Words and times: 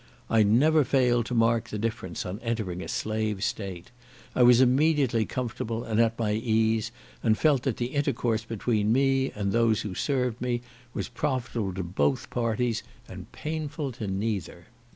I 0.31 0.41
never 0.41 0.83
failed 0.83 1.27
to 1.27 1.35
mark 1.35 1.69
the 1.69 1.77
difference 1.77 2.25
on 2.25 2.39
entering 2.39 2.81
a 2.81 2.87
slave 2.87 3.43
state. 3.43 3.91
I 4.35 4.41
was 4.41 4.59
immediately 4.59 5.27
comfortable, 5.27 5.83
and 5.83 5.99
at 6.01 6.17
my 6.17 6.31
ease, 6.31 6.91
and 7.21 7.37
felt 7.37 7.61
that 7.69 7.77
the 7.77 7.93
intercourse 7.93 8.43
between 8.43 8.91
me 8.91 9.29
and 9.35 9.51
those 9.51 9.81
who 9.81 9.93
served 9.93 10.41
me, 10.41 10.63
was 10.95 11.07
profitable 11.07 11.75
to 11.75 11.83
both 11.83 12.31
parties 12.31 12.81
and 13.07 13.31
painful 13.31 13.91
to 14.01 14.07
neither. 14.07 14.65